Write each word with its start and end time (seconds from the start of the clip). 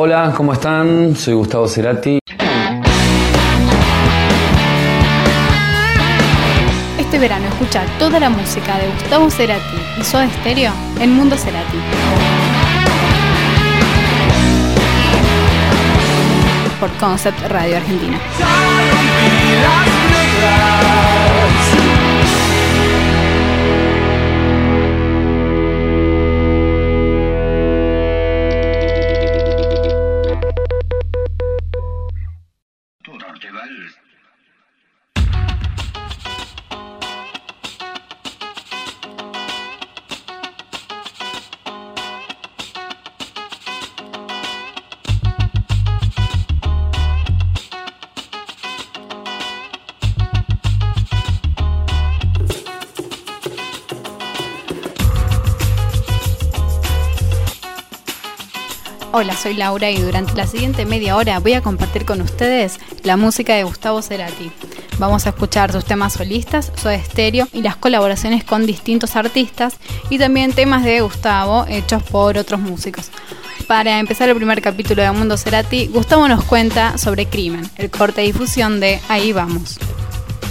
Hola, 0.00 0.32
¿cómo 0.36 0.52
están? 0.52 1.16
Soy 1.16 1.34
Gustavo 1.34 1.66
Cerati. 1.66 2.20
Este 6.96 7.18
verano 7.18 7.48
escucha 7.48 7.84
toda 7.98 8.20
la 8.20 8.30
música 8.30 8.78
de 8.78 8.86
Gustavo 8.92 9.28
Cerati 9.28 9.76
y 10.00 10.04
Soda 10.04 10.30
Stereo 10.30 10.72
en 11.00 11.14
Mundo 11.14 11.36
Cerati. 11.36 11.78
Por 16.78 16.90
Concept 16.98 17.40
Radio 17.48 17.78
Argentina. 17.78 18.20
Hola, 59.20 59.34
soy 59.34 59.54
Laura 59.54 59.90
y 59.90 60.00
durante 60.00 60.34
la 60.34 60.46
siguiente 60.46 60.86
media 60.86 61.16
hora 61.16 61.40
voy 61.40 61.54
a 61.54 61.60
compartir 61.60 62.04
con 62.04 62.20
ustedes 62.20 62.78
la 63.02 63.16
música 63.16 63.52
de 63.56 63.64
Gustavo 63.64 64.00
Cerati. 64.00 64.52
Vamos 65.00 65.26
a 65.26 65.30
escuchar 65.30 65.72
sus 65.72 65.84
temas 65.84 66.12
solistas, 66.12 66.70
su 66.76 66.88
estéreo 66.88 67.48
y 67.52 67.62
las 67.62 67.74
colaboraciones 67.74 68.44
con 68.44 68.64
distintos 68.64 69.16
artistas 69.16 69.76
y 70.08 70.18
también 70.18 70.52
temas 70.52 70.84
de 70.84 71.00
Gustavo 71.00 71.66
hechos 71.68 72.04
por 72.04 72.38
otros 72.38 72.60
músicos. 72.60 73.10
Para 73.66 73.98
empezar 73.98 74.28
el 74.28 74.36
primer 74.36 74.62
capítulo 74.62 75.02
de 75.02 75.10
Mundo 75.10 75.36
Cerati, 75.36 75.88
Gustavo 75.88 76.28
nos 76.28 76.44
cuenta 76.44 76.96
sobre 76.96 77.26
Crimen, 77.26 77.68
el 77.76 77.90
corte 77.90 78.20
de 78.20 78.28
difusión 78.28 78.78
de 78.78 79.00
Ahí 79.08 79.32
vamos. 79.32 79.80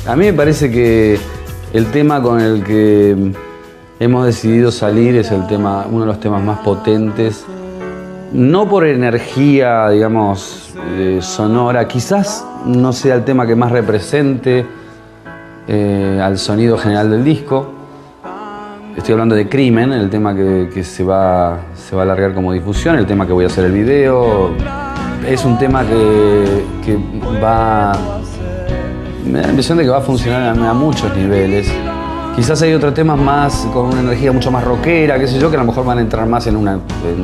A 0.05 0.17
mí 0.17 0.25
me 0.25 0.33
parece 0.33 0.69
que 0.69 1.17
el 1.71 1.89
tema 1.91 2.21
con 2.21 2.41
el 2.41 2.65
que 2.65 3.31
hemos 4.01 4.25
decidido 4.25 4.73
salir 4.73 5.15
es 5.15 5.31
el 5.31 5.47
tema, 5.47 5.87
uno 5.89 6.01
de 6.01 6.07
los 6.07 6.19
temas 6.19 6.43
más 6.43 6.59
potentes 6.59 7.45
no 8.33 8.67
por 8.67 8.85
energía, 8.85 9.89
digamos, 9.89 10.73
sonora, 11.21 11.87
quizás 11.87 12.45
no 12.65 12.93
sea 12.93 13.15
el 13.15 13.23
tema 13.23 13.47
que 13.47 13.55
más 13.55 13.71
represente 13.71 14.65
eh, 15.67 16.19
al 16.21 16.37
sonido 16.37 16.77
general 16.77 17.09
del 17.11 17.23
disco. 17.23 17.73
Estoy 18.95 19.13
hablando 19.13 19.35
de 19.35 19.47
Crimen, 19.47 19.91
el 19.93 20.09
tema 20.09 20.35
que, 20.35 20.83
se, 20.83 21.03
va, 21.03 21.59
se 21.75 21.95
va 21.95 22.01
a 22.01 22.05
alargar 22.05 22.33
como 22.33 22.51
difusión, 22.51 22.97
el 22.97 23.05
tema 23.05 23.27
que 23.27 23.33
voy 23.33 23.43
a 23.43 23.47
hacer 23.47 23.65
el 23.65 23.71
video. 23.71 24.51
Es 25.27 25.45
un 25.45 25.57
tema 25.57 25.85
que, 25.85 26.63
que 26.83 26.97
va. 27.39 27.91
Me 29.25 29.39
da 29.39 29.43
la 29.43 29.49
impresión 29.49 29.77
de 29.77 29.83
que 29.83 29.89
va 29.89 29.97
a 29.97 30.01
funcionar 30.01 30.57
a 30.57 30.73
muchos 30.73 31.15
niveles. 31.15 31.71
Quizás 32.37 32.61
hay 32.61 32.71
otros 32.71 32.93
temas 32.93 33.17
más 33.17 33.67
con 33.73 33.87
una 33.87 33.99
energía 33.99 34.31
mucho 34.31 34.51
más 34.51 34.63
rockera, 34.63 35.17
qué 35.17 35.27
sé 35.27 35.39
yo, 35.39 35.49
que 35.49 35.55
a 35.55 35.59
lo 35.59 35.65
mejor 35.65 35.83
van 35.83 35.97
a 35.97 36.01
entrar 36.01 36.27
más 36.27 36.45
en, 36.45 36.55
un 36.55 36.81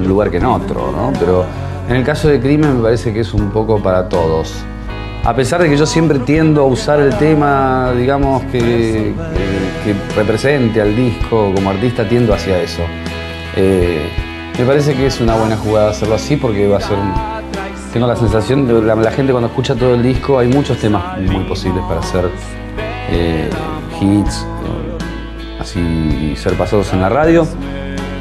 lugar 0.08 0.32
que 0.32 0.38
en 0.38 0.46
otro, 0.46 0.92
¿no? 0.92 1.14
Pero 1.20 1.46
en 1.88 1.98
el 1.98 2.04
caso 2.04 2.30
de 2.30 2.40
Crimen 2.40 2.78
me 2.78 2.82
parece 2.82 3.14
que 3.14 3.20
es 3.20 3.32
un 3.32 3.52
poco 3.52 3.78
para 3.78 4.10
todos. 4.10 4.52
A 5.24 5.36
pesar 5.36 5.62
de 5.62 5.70
que 5.70 5.78
yo 5.78 5.86
siempre 5.86 6.18
tiendo 6.18 6.62
a 6.62 6.66
usar 6.66 7.00
el 7.00 7.16
tema, 7.20 7.94
digamos, 7.96 8.42
que, 8.46 9.14
represente 10.16 10.82
al 10.82 10.96
disco 10.96 11.52
como 11.54 11.70
artista, 11.70 12.10
tiendo 12.10 12.34
hacia 12.34 12.60
eso. 12.60 12.82
Eh, 13.56 14.10
me 14.58 14.66
parece 14.66 14.96
que 14.96 15.06
es 15.06 15.22
una 15.22 15.36
buena 15.36 15.58
jugada 15.58 15.92
hacerlo 15.92 16.16
así 16.16 16.38
porque 16.38 16.68
va 16.68 16.78
a 16.78 16.82
ser 16.82 16.98
Tengo 17.94 18.08
la 18.08 18.16
sensación 18.16 18.68
de 18.68 18.82
la, 18.82 18.96
la 18.96 19.12
gente 19.12 19.32
cuando 19.32 19.50
escucha 19.50 19.76
todo 19.76 19.94
el 19.94 20.02
disco 20.02 20.40
hay 20.40 20.48
muchos 20.48 20.80
temas 20.80 21.20
muy 21.20 21.44
posibles 21.44 21.84
para 21.88 22.00
hacer 22.00 22.32
eh, 23.12 23.50
hits, 24.02 24.46
así 25.64 26.36
ser 26.36 26.54
pasados 26.54 26.92
en 26.94 27.02
la 27.02 27.10
radio, 27.10 27.48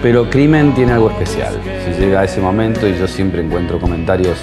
pero 0.00 0.30
Crimen 0.30 0.74
tiene 0.74 0.92
algo 0.92 1.10
especial. 1.10 1.54
Si 1.84 2.00
llega 2.00 2.20
a 2.20 2.24
ese 2.24 2.40
momento 2.40 2.88
y 2.88 2.96
yo 2.96 3.06
siempre 3.06 3.42
encuentro 3.42 3.78
comentarios 3.78 4.38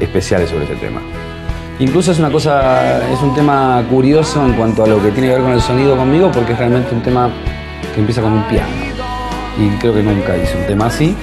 especiales 0.00 0.50
sobre 0.50 0.64
ese 0.64 0.76
tema. 0.76 1.00
Incluso 1.78 2.12
es 2.12 2.18
una 2.18 2.30
cosa, 2.30 3.12
es 3.12 3.20
un 3.20 3.34
tema 3.34 3.84
curioso 3.90 4.44
en 4.46 4.54
cuanto 4.54 4.84
a 4.84 4.86
lo 4.86 5.02
que 5.02 5.10
tiene 5.10 5.28
que 5.28 5.34
ver 5.34 5.42
con 5.42 5.52
el 5.52 5.60
sonido 5.60 5.96
conmigo, 5.96 6.30
porque 6.32 6.52
es 6.52 6.58
realmente 6.58 6.94
un 6.94 7.02
tema 7.02 7.30
que 7.92 8.00
empieza 8.00 8.22
con 8.22 8.32
un 8.32 8.44
piano. 8.44 8.72
Y 9.58 9.68
creo 9.78 9.92
que 9.92 10.02
nunca 10.02 10.36
hice 10.36 10.56
un 10.56 10.66
tema 10.66 10.86
así. 10.86 11.14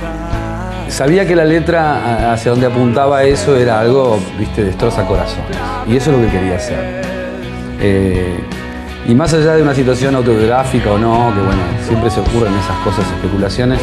Sabía 0.90 1.26
que 1.26 1.36
la 1.36 1.46
letra 1.46 2.34
hacia 2.34 2.52
donde 2.52 2.68
apuntaba 2.68 3.24
eso 3.24 3.56
era 3.56 3.80
algo, 3.80 4.20
viste, 4.38 4.64
destroza 4.64 5.06
corazones. 5.06 5.58
Y 5.88 5.96
eso 5.96 6.12
es 6.12 6.18
lo 6.18 6.26
que 6.26 6.32
quería 6.32 6.58
hacer. 6.58 7.02
Eh, 7.80 8.38
y 9.08 9.14
más 9.16 9.34
allá 9.34 9.56
de 9.56 9.62
una 9.62 9.76
situación 9.76 10.16
autobiográfica 10.16 10.92
o 10.92 10.98
no, 10.98 11.34
que 11.34 11.42
bueno, 11.42 11.62
siempre 11.86 12.10
se 12.10 12.22
ocurren 12.22 12.54
esas 12.54 12.78
cosas, 12.84 13.06
especulaciones, 13.12 13.80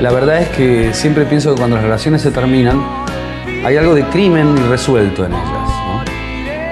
la 0.00 0.10
verdad 0.10 0.42
es 0.42 0.48
que 0.50 0.94
siempre 0.94 1.24
pienso 1.26 1.54
que 1.54 1.58
cuando 1.58 1.76
las 1.76 1.84
relaciones 1.84 2.22
se 2.22 2.30
terminan, 2.30 2.82
hay 3.64 3.76
algo 3.76 3.94
de 3.94 4.04
crimen 4.04 4.56
irresuelto 4.58 5.24
en 5.24 5.32
ellas. 5.32 5.70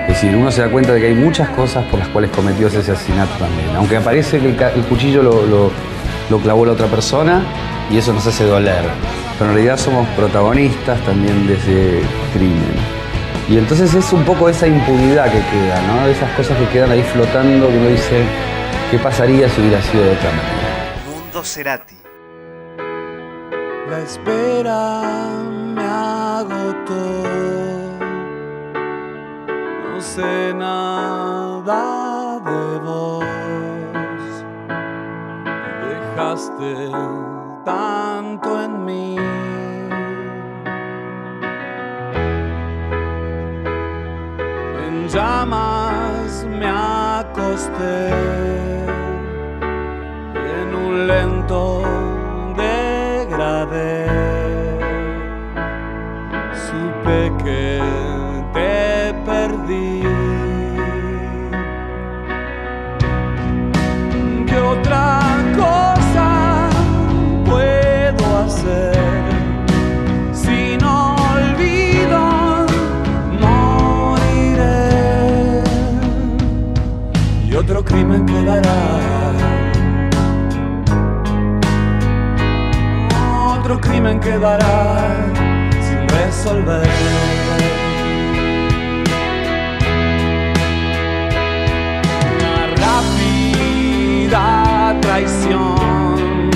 Es 0.02 0.20
decir, 0.20 0.36
uno 0.36 0.50
se 0.50 0.62
da 0.62 0.68
cuenta 0.68 0.92
de 0.92 1.00
que 1.00 1.06
hay 1.06 1.14
muchas 1.14 1.48
cosas 1.50 1.84
por 1.86 1.98
las 1.98 2.08
cuales 2.08 2.30
cometió 2.30 2.66
ese 2.66 2.78
asesinato 2.78 3.32
también. 3.38 3.68
Aunque 3.76 4.00
parece 4.00 4.40
que 4.40 4.48
el, 4.48 4.84
cuchillo 4.84 5.22
lo, 5.22 5.70
lo 6.30 6.38
clavó 6.38 6.66
la 6.66 6.72
otra 6.72 6.86
persona 6.86 7.42
y 7.90 7.98
eso 7.98 8.12
nos 8.12 8.26
hace 8.26 8.44
doler. 8.44 8.84
Pero 9.38 9.50
en 9.50 9.56
realidad 9.56 9.78
somos 9.78 10.06
protagonistas 10.08 11.00
también 11.04 11.46
de 11.46 11.54
ese 11.54 12.00
crimen. 12.34 13.01
Y 13.48 13.58
entonces 13.58 13.92
es 13.94 14.12
un 14.12 14.24
poco 14.24 14.48
esa 14.48 14.66
impunidad 14.66 15.24
que 15.26 15.40
queda, 15.40 15.82
¿no? 15.88 16.06
Esas 16.06 16.30
cosas 16.36 16.56
que 16.58 16.68
quedan 16.68 16.90
ahí 16.90 17.02
flotando, 17.02 17.68
que 17.68 17.76
uno 17.76 17.88
dice, 17.88 18.24
¿qué 18.90 18.98
pasaría 18.98 19.48
si 19.48 19.60
hubiera 19.60 19.82
sido 19.82 20.04
de 20.04 20.10
otra 20.12 20.30
manera? 20.30 20.72
Mundo 21.06 21.44
Cerati. 21.44 21.96
La 23.90 23.98
espera 23.98 25.02
me 25.74 25.82
agotó. 25.82 27.22
No 29.92 30.00
sé 30.00 30.54
nada 30.54 32.40
de 32.40 32.78
vos. 32.78 33.24
Dejaste 35.90 36.90
tanto 37.64 38.64
en 38.64 38.84
mí. 38.86 39.16
Llamas 45.12 46.46
me 46.46 46.66
acosté 46.66 48.08
en 50.34 50.74
un 50.74 51.06
lento 51.06 51.82
degradé. 52.56 54.06
Supe 56.64 57.32
que 57.44 58.11
quedará 84.22 85.10
sin 85.80 86.08
resolver. 86.08 86.88
Una 92.34 92.56
rápida 92.82 94.46
traición. 95.00 96.50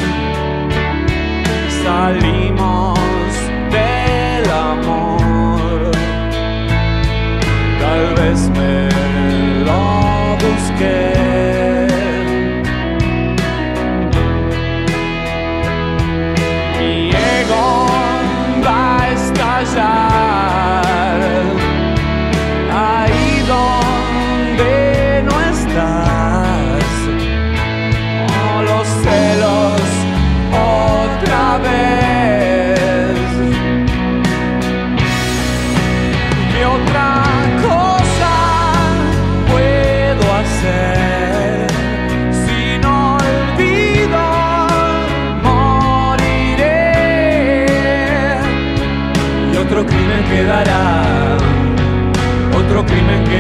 Salimos 1.85 2.99
del 3.71 4.51
amor. 4.51 5.91
Tal 7.81 8.05
vez 8.15 8.41
me 8.51 8.86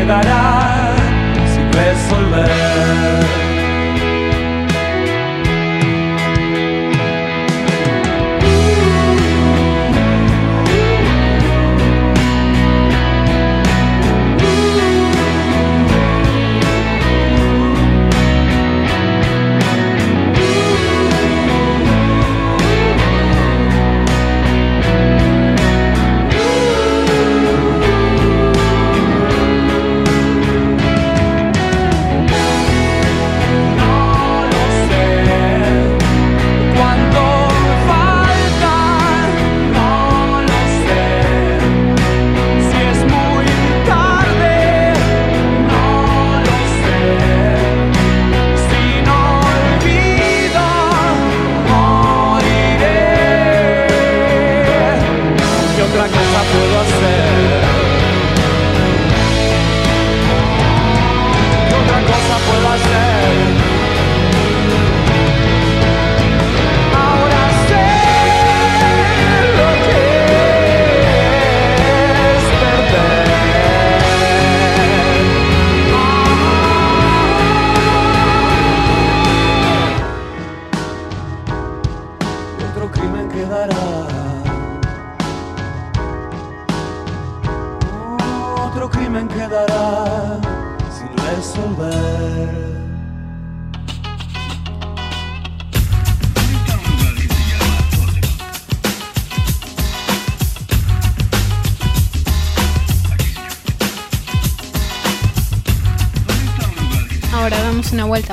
crimen 0.06 0.22
quedará 0.22 0.94
sin 1.52 2.15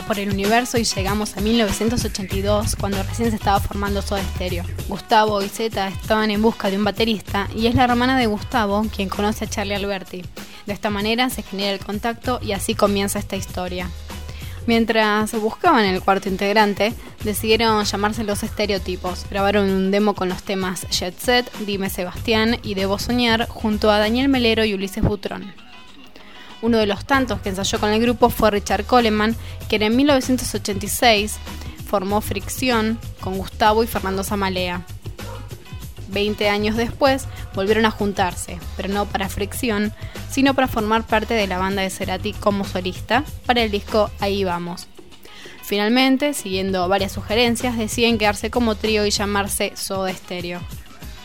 por 0.08 0.20
el 0.20 0.32
universo 0.32 0.78
y 0.78 0.84
llegamos 0.84 1.38
a 1.38 1.42
1982, 1.42 2.76
cuando 2.76 3.02
recién 3.04 3.30
se 3.30 3.36
estaba 3.36 3.60
formando 3.60 4.02
Soda 4.02 4.24
Stereo. 4.36 4.64
Gustavo 4.88 5.42
y 5.42 5.50
Zeta 5.50 5.90
estaban 5.90 6.32
en 6.32 6.42
busca 6.42 6.72
de 6.72 6.78
un 6.78 6.84
baterista 6.84 7.48
y 7.56 7.68
es 7.68 7.76
la 7.76 7.84
hermana 7.84 8.18
de 8.18 8.26
Gustavo 8.26 8.84
quien 8.94 9.10
conoce 9.10 9.46
a 9.46 9.50
Charlie 9.50 9.76
Alberti. 9.76 10.24
De 10.66 10.74
esta 10.74 10.90
manera 10.90 11.30
se 11.30 11.44
genera 11.44 11.72
el 11.72 11.80
contacto 11.80 12.40
y 12.42 12.54
así 12.54 12.74
comienza 12.74 13.20
esta 13.20 13.36
historia. 13.36 13.90
Mientras 14.66 15.34
buscaban 15.34 15.86
el 15.86 16.02
cuarto 16.02 16.30
integrante, 16.30 16.94
decidieron 17.24 17.84
llamarse 17.84 18.24
Los 18.24 18.44
Estereotipos. 18.44 19.26
Grabaron 19.30 19.70
un 19.70 19.92
demo 19.92 20.16
con 20.16 20.30
los 20.30 20.42
temas 20.42 20.88
Jet 20.90 21.18
Set, 21.20 21.52
Dime 21.66 21.90
Sebastián 21.90 22.58
y 22.64 22.74
Debo 22.74 22.98
Soñar 22.98 23.48
junto 23.50 23.92
a 23.92 24.00
Daniel 24.00 24.30
Melero 24.30 24.66
y 24.66 24.74
Ulises 24.74 25.04
Butrón. 25.04 25.54
Uno 26.64 26.78
de 26.78 26.86
los 26.86 27.04
tantos 27.04 27.42
que 27.42 27.50
ensayó 27.50 27.78
con 27.78 27.92
el 27.92 28.02
grupo 28.02 28.30
fue 28.30 28.50
Richard 28.50 28.86
Coleman, 28.86 29.36
que 29.68 29.76
en 29.76 29.98
1986 29.98 31.36
formó 31.86 32.22
Fricción 32.22 32.98
con 33.20 33.38
Gustavo 33.38 33.84
y 33.84 33.88
Fernando 33.88 34.24
Zamalea. 34.24 34.86
Veinte 36.08 36.48
años 36.48 36.78
después 36.78 37.28
volvieron 37.54 37.86
a 37.86 37.92
juntarse, 37.92 38.60
pero 38.78 38.88
no 38.88 39.06
para 39.06 39.28
Fricción, 39.28 39.92
sino 40.32 40.54
para 40.54 40.70
formar 40.70 41.06
parte 41.06 41.34
de 41.34 41.48
la 41.48 41.58
banda 41.58 41.82
de 41.82 41.90
Cerati 41.90 42.32
como 42.32 42.64
solista 42.64 43.26
para 43.46 43.62
el 43.62 43.70
disco 43.70 44.10
Ahí 44.22 44.46
Vamos. 44.46 44.88
Finalmente, 45.64 46.34
siguiendo 46.34 46.88
varias 46.88 47.12
sugerencias, 47.12 47.78
deciden 47.78 48.18
quedarse 48.18 48.50
como 48.50 48.76
trío 48.76 49.06
y 49.06 49.10
llamarse 49.10 49.74
Soda 49.76 50.14
Stereo 50.14 50.62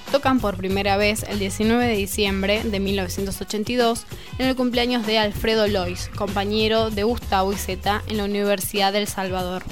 tocan 0.08 0.40
por 0.40 0.56
primera 0.56 0.96
vez 0.96 1.24
el 1.28 1.38
19 1.38 1.86
de 1.86 1.94
diciembre 1.94 2.62
de 2.64 2.80
1982 2.80 4.04
en 4.38 4.46
el 4.46 4.56
cumpleaños 4.56 5.06
de 5.06 5.18
Alfredo 5.18 5.66
Lois, 5.66 6.10
compañero 6.16 6.90
de 6.90 7.04
Gustavo 7.04 7.52
Zeta 7.52 8.02
en 8.08 8.16
la 8.16 8.24
Universidad 8.24 8.92
del 8.92 9.06
Salvador. 9.06 9.62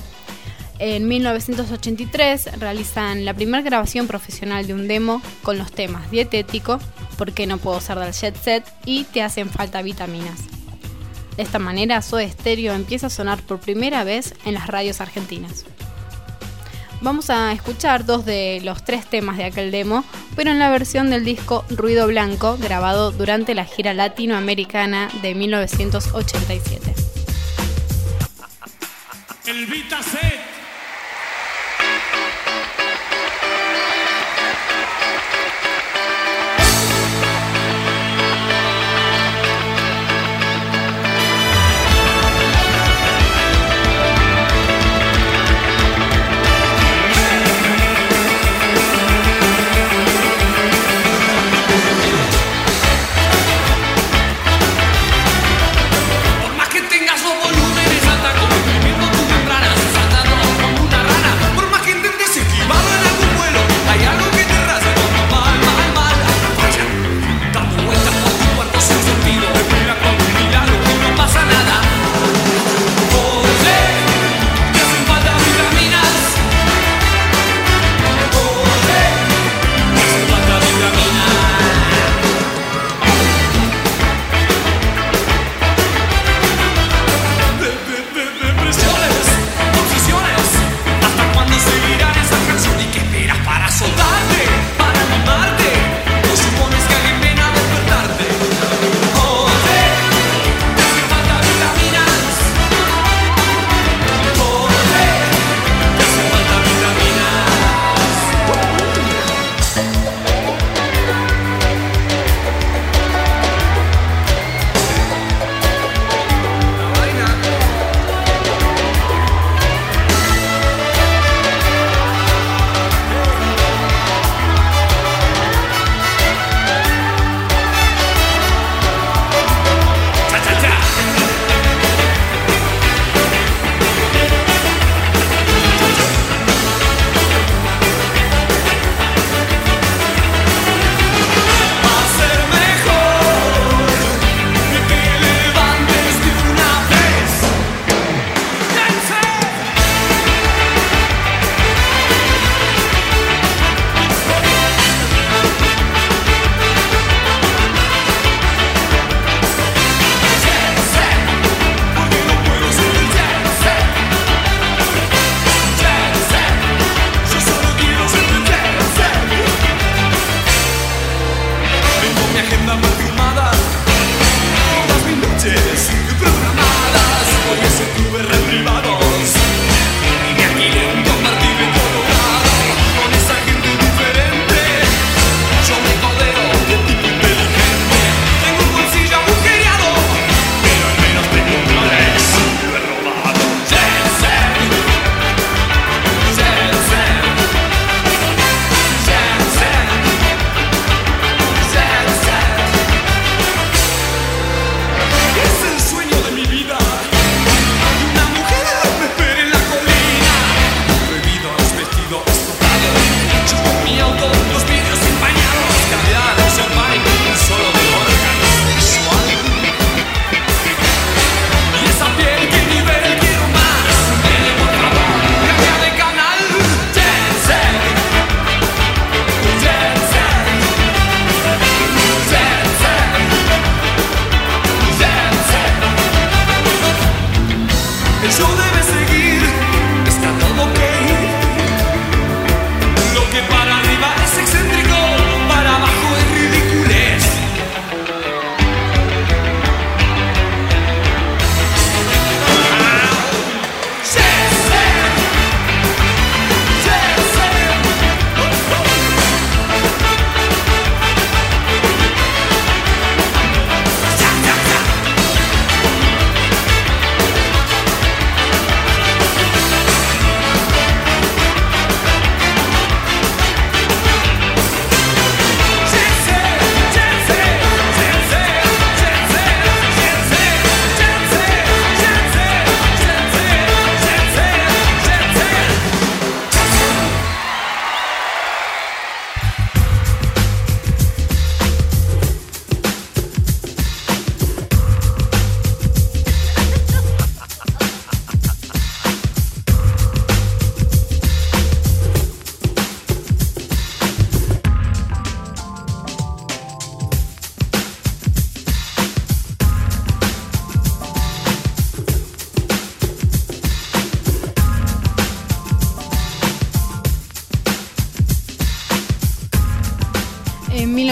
En 0.78 1.08
1983 1.08 2.58
realizan 2.58 3.24
la 3.24 3.34
primera 3.34 3.62
grabación 3.62 4.06
profesional 4.06 4.66
de 4.66 4.74
un 4.74 4.88
demo 4.88 5.22
con 5.42 5.58
los 5.58 5.72
temas 5.72 6.10
Dietético, 6.10 6.78
¿Por 7.16 7.32
qué 7.32 7.46
no 7.46 7.56
puedo 7.56 7.80
ser 7.80 7.98
del 7.98 8.12
Jet 8.12 8.36
Set? 8.36 8.64
y 8.84 9.04
Te 9.04 9.22
hacen 9.22 9.48
falta 9.48 9.80
vitaminas. 9.80 10.38
De 11.36 11.42
esta 11.42 11.58
manera, 11.58 12.02
Soda 12.02 12.28
Stereo 12.28 12.74
empieza 12.74 13.06
a 13.06 13.10
sonar 13.10 13.42
por 13.42 13.58
primera 13.60 14.04
vez 14.04 14.34
en 14.44 14.54
las 14.54 14.66
radios 14.66 15.00
argentinas. 15.00 15.64
Vamos 17.00 17.30
a 17.30 17.52
escuchar 17.52 18.04
dos 18.04 18.24
de 18.24 18.60
los 18.64 18.84
tres 18.84 19.06
temas 19.06 19.36
de 19.36 19.44
aquel 19.44 19.70
demo, 19.70 20.04
pero 20.34 20.50
en 20.50 20.58
la 20.58 20.70
versión 20.70 21.10
del 21.10 21.24
disco 21.24 21.64
Ruido 21.70 22.06
Blanco, 22.06 22.56
grabado 22.56 23.12
durante 23.12 23.54
la 23.54 23.64
gira 23.64 23.94
latinoamericana 23.94 25.08
de 25.22 25.34
1987. 25.34 26.94
El 29.46 29.66
Vita 29.66 30.00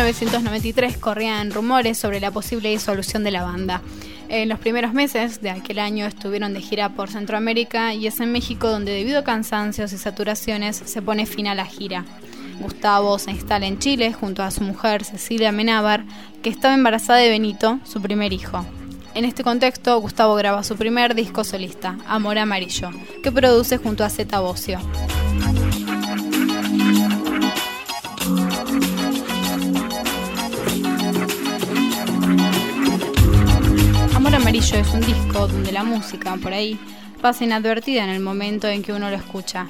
1993 0.05 0.99
corrían 0.99 1.51
rumores 1.51 1.97
sobre 1.97 2.21
la 2.21 2.31
posible 2.31 2.69
disolución 2.69 3.25
de 3.25 3.31
la 3.31 3.43
banda. 3.43 3.81
En 4.29 4.51
los 4.51 4.59
primeros 4.59 4.93
meses 4.93 5.41
de 5.41 5.49
aquel 5.49 5.79
año 5.79 6.05
estuvieron 6.05 6.53
de 6.53 6.61
gira 6.61 6.91
por 6.91 7.09
Centroamérica 7.09 7.95
y 7.95 8.07
es 8.07 8.21
en 8.21 8.31
México 8.31 8.69
donde 8.69 8.93
debido 8.93 9.21
a 9.21 9.25
cansancios 9.25 9.95
y 9.95 9.99
saturaciones 9.99 10.77
se 10.77 11.01
pone 11.01 11.25
fin 11.25 11.47
a 11.47 11.55
la 11.55 11.65
gira. 11.65 12.05
Gustavo 12.61 13.19
se 13.19 13.31
instala 13.31 13.67
en 13.67 13.79
Chile 13.79 14.13
junto 14.13 14.43
a 14.43 14.51
su 14.51 14.63
mujer 14.63 15.05
Cecilia 15.05 15.53
Menábar, 15.53 16.05
que 16.43 16.51
estaba 16.51 16.75
embarazada 16.75 17.21
de 17.21 17.31
Benito, 17.31 17.81
su 17.85 18.03
primer 18.03 18.35
hijo. 18.35 18.63
En 19.15 19.25
este 19.25 19.43
contexto, 19.43 19.99
Gustavo 20.01 20.35
graba 20.35 20.65
su 20.65 20.77
primer 20.77 21.15
disco 21.15 21.45
solista, 21.45 21.97
Amor 22.07 22.37
Amarillo, 22.39 22.91
que 23.23 23.33
produce 23.33 23.79
junto 23.79 24.05
a 24.05 24.11
Zeta 24.11 24.41
Bocio. 24.41 24.79
Amarillo 34.65 34.89
es 34.89 34.95
un 34.95 35.01
disco 35.03 35.47
donde 35.47 35.73
la 35.73 35.85
música, 35.85 36.39
por 36.43 36.55
ahí, 36.55 36.81
pasa 37.21 37.45
inadvertida 37.45 38.03
en 38.03 38.09
el 38.09 38.21
momento 38.21 38.67
en 38.67 38.83
que 38.83 38.95
uno 38.95 39.11
lo 39.11 39.17
escucha, 39.17 39.67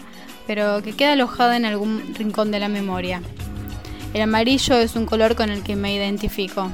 pero 0.46 0.82
que 0.82 0.92
queda 0.92 1.14
alojada 1.14 1.56
en 1.56 1.64
algún 1.64 2.14
rincón 2.14 2.52
de 2.52 2.60
la 2.60 2.68
memoria. 2.68 3.20
El 4.12 4.20
amarillo 4.20 4.76
es 4.76 4.94
un 4.94 5.04
color 5.04 5.34
con 5.34 5.50
el 5.50 5.64
que 5.64 5.74
me 5.74 5.92
identifico. 5.92 6.70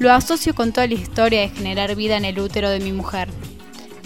Lo 0.00 0.12
asocio 0.12 0.52
con 0.52 0.72
toda 0.72 0.88
la 0.88 0.94
historia 0.94 1.42
de 1.42 1.50
generar 1.50 1.94
vida 1.94 2.16
en 2.16 2.24
el 2.24 2.40
útero 2.40 2.70
de 2.70 2.80
mi 2.80 2.90
mujer. 2.90 3.28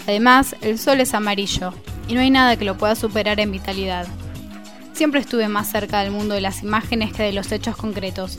Además, 0.03 0.55
el 0.61 0.77
sol 0.77 1.01
es 1.01 1.15
amarillo 1.15 1.73
y 2.07 2.13
no 2.13 2.21
hay 2.21 2.29
nada 2.29 2.55
que 2.55 2.65
lo 2.65 2.77
pueda 2.77 2.93
superar 2.93 3.39
en 3.39 3.51
vitalidad. 3.51 4.05
Siempre 4.93 5.21
estuve 5.21 5.47
más 5.47 5.71
cerca 5.71 6.03
del 6.03 6.11
mundo 6.11 6.35
de 6.35 6.41
las 6.41 6.61
imágenes 6.61 7.13
que 7.13 7.23
de 7.23 7.33
los 7.33 7.51
hechos 7.51 7.75
concretos. 7.75 8.37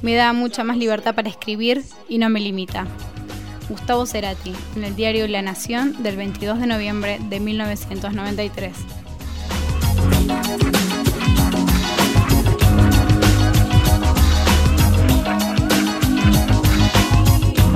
Me 0.00 0.14
da 0.14 0.32
mucha 0.32 0.62
más 0.62 0.76
libertad 0.76 1.16
para 1.16 1.28
escribir 1.28 1.82
y 2.08 2.18
no 2.18 2.28
me 2.28 2.38
limita. 2.38 2.86
Gustavo 3.68 4.06
Cerati, 4.06 4.54
en 4.76 4.84
el 4.84 4.96
diario 4.96 5.26
La 5.28 5.42
Nación 5.42 6.02
del 6.02 6.16
22 6.16 6.60
de 6.60 6.66
noviembre 6.66 7.18
de 7.20 7.40
1993. 7.40 8.72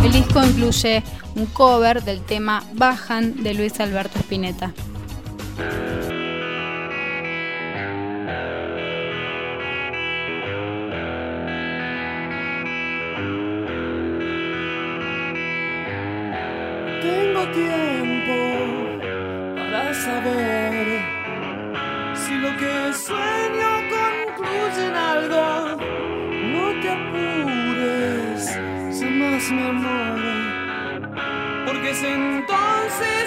El 0.03 0.13
disco 0.13 0.45
incluye 0.45 1.03
un 1.35 1.47
cover 1.47 2.03
del 2.03 2.23
tema 2.23 2.65
Bajan 2.75 3.43
de 3.43 3.55
Luis 3.55 3.81
Alberto 3.81 4.19
Spinetta. 4.19 4.73
Que 22.59 22.92
sueño 23.06 23.71
concluye 23.97 24.82
en 24.88 24.97
algo. 25.12 25.44
No 26.54 26.64
te 26.80 26.88
apures, 26.99 28.42
jamás 28.99 29.44
mi 29.50 29.62
amor. 29.75 30.21
Porque 31.66 31.90
es 31.90 32.02
entonces 32.02 33.22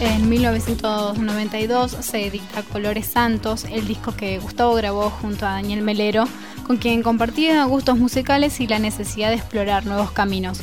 En 0.00 0.28
1992 0.28 1.96
se 2.00 2.26
edita 2.26 2.62
Colores 2.72 3.06
Santos, 3.06 3.64
el 3.64 3.86
disco 3.86 4.16
que 4.16 4.38
Gustavo 4.40 4.74
grabó 4.74 5.10
junto 5.10 5.46
a 5.46 5.52
Daniel 5.52 5.82
Melero, 5.82 6.24
con 6.66 6.78
quien 6.78 7.04
compartía 7.04 7.64
gustos 7.66 7.98
musicales 7.98 8.60
y 8.60 8.66
la 8.66 8.80
necesidad 8.80 9.28
de 9.28 9.36
explorar 9.36 9.86
nuevos 9.86 10.10
caminos. 10.10 10.60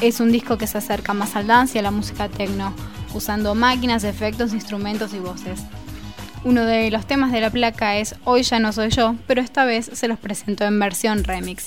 Es 0.00 0.18
un 0.18 0.32
disco 0.32 0.56
que 0.56 0.66
se 0.66 0.78
acerca 0.78 1.12
más 1.12 1.36
al 1.36 1.46
dance 1.46 1.76
y 1.76 1.78
a 1.78 1.82
la 1.82 1.90
música 1.90 2.30
techno, 2.30 2.72
usando 3.12 3.54
máquinas, 3.54 4.02
efectos, 4.02 4.54
instrumentos 4.54 5.12
y 5.12 5.18
voces. 5.18 5.60
Uno 6.42 6.64
de 6.64 6.90
los 6.90 7.06
temas 7.06 7.32
de 7.32 7.42
la 7.42 7.50
placa 7.50 7.96
es 7.96 8.14
Hoy 8.24 8.42
ya 8.42 8.58
no 8.60 8.72
soy 8.72 8.88
yo, 8.88 9.14
pero 9.26 9.42
esta 9.42 9.66
vez 9.66 9.90
se 9.92 10.08
los 10.08 10.18
presento 10.18 10.64
en 10.64 10.78
versión 10.78 11.22
remix. 11.22 11.66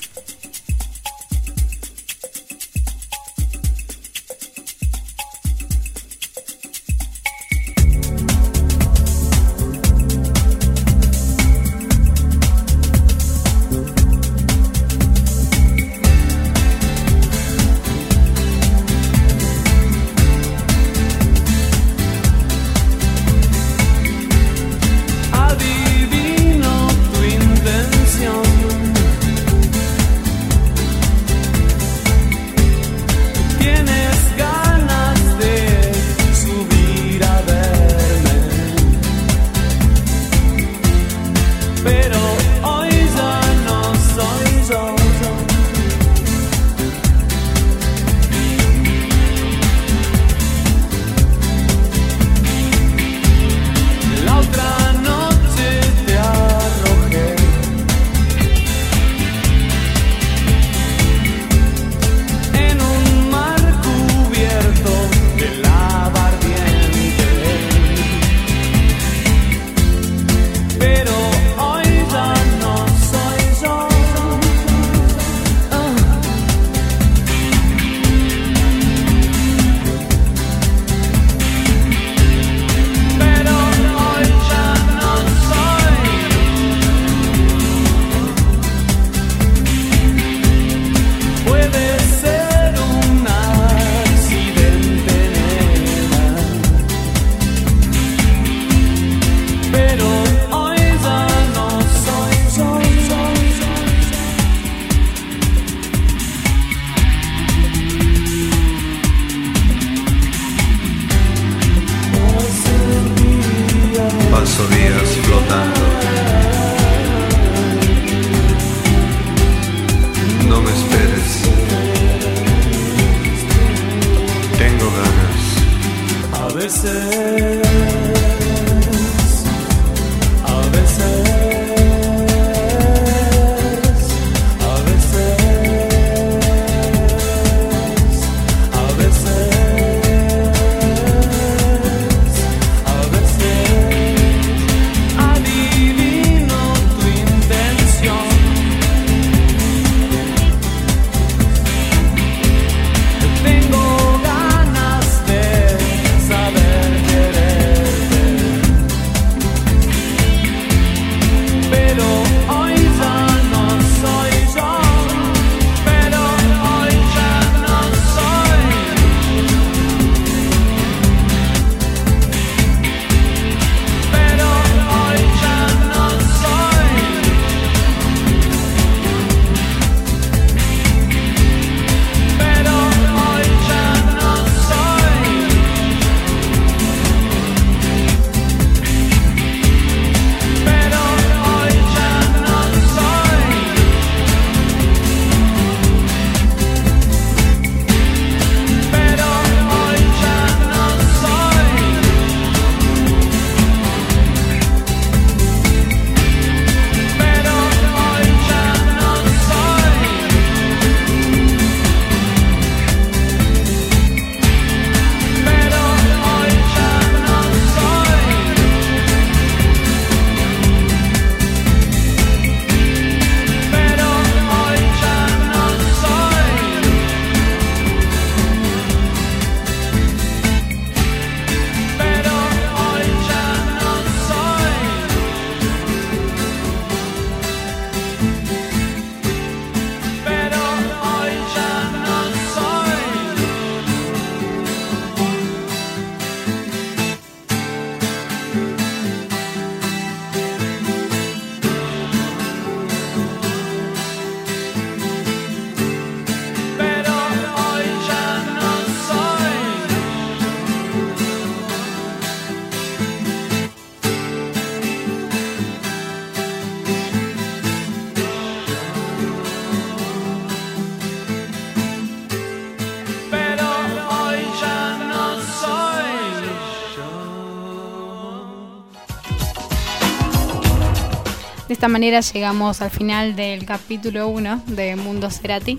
Esta 281.84 281.92
manera 281.92 282.22
llegamos 282.22 282.82
al 282.82 282.92
final 282.92 283.36
del 283.36 283.66
capítulo 283.66 284.30
1 284.30 284.64
de 284.68 284.96
Mundo 284.96 285.30
Cerati. 285.30 285.78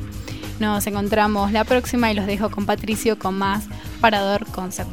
Nos 0.60 0.86
encontramos 0.86 1.50
la 1.50 1.64
próxima 1.64 2.12
y 2.12 2.14
los 2.14 2.26
dejo 2.26 2.50
con 2.50 2.66
Patricio 2.66 3.18
con 3.18 3.38
más 3.38 3.64
Parador 4.02 4.44
Concept. 4.44 4.90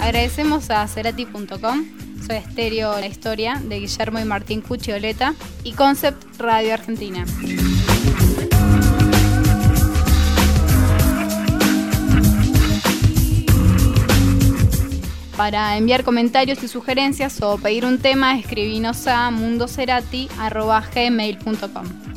Agradecemos 0.00 0.70
a 0.70 0.88
Cerati.com, 0.88 1.84
Soy 2.26 2.36
Estéreo 2.36 2.98
La 2.98 3.08
Historia 3.08 3.60
de 3.62 3.80
Guillermo 3.80 4.20
y 4.20 4.24
Martín 4.24 4.62
Cuchioleta 4.62 5.34
y 5.64 5.72
Concept 5.72 6.40
Radio 6.40 6.72
Argentina. 6.72 7.26
Para 15.38 15.76
enviar 15.76 16.02
comentarios 16.02 16.64
y 16.64 16.68
sugerencias 16.68 17.40
o 17.42 17.58
pedir 17.58 17.84
un 17.84 17.98
tema, 17.98 18.36
escribinos 18.36 19.06
a 19.06 19.30
mundocerati.gmail.com. 19.30 22.07